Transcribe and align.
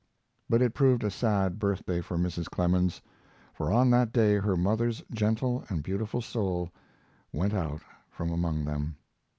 But 0.49 0.63
it 0.63 0.73
proved 0.73 1.03
a 1.03 1.11
sad 1.11 1.59
birthday 1.59 2.01
for 2.01 2.17
Mrs. 2.17 2.49
Clemens, 2.49 3.03
for 3.53 3.71
on 3.71 3.91
that 3.91 4.11
day 4.11 4.39
her 4.39 4.57
mother's 4.57 5.03
gentle 5.11 5.63
and 5.69 5.83
beautiful 5.83 6.21
soul 6.21 6.71
went 7.31 7.53
out 7.53 7.81
from 8.09 8.31
among 8.31 8.65
them. 8.65 8.95